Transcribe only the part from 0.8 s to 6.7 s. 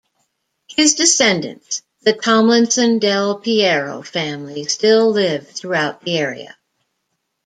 descendants, the Tomlinson-Del Piero Family, still live throughout the area.